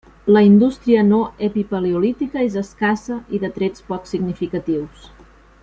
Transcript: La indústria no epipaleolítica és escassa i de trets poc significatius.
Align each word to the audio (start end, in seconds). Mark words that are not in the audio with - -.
La 0.35 0.41
indústria 0.43 1.01
no 1.09 1.19
epipaleolítica 1.47 2.41
és 2.47 2.57
escassa 2.63 3.19
i 3.39 3.43
de 3.45 3.53
trets 3.59 3.85
poc 3.91 4.09
significatius. 4.15 5.09